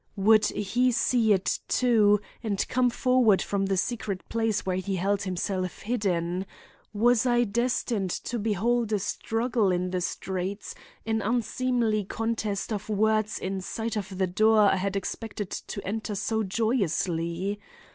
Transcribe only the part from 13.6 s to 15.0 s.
sight of the door I had